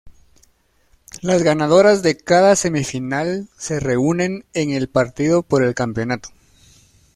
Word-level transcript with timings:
Las 1.21 1.43
ganadoras 1.43 2.01
de 2.01 2.17
cada 2.17 2.55
semifinal 2.55 3.47
se 3.55 3.79
reúnen 3.79 4.45
en 4.55 4.71
el 4.71 4.89
partido 4.89 5.43
por 5.43 5.61
el 5.63 5.75
campeonato. 5.75 6.29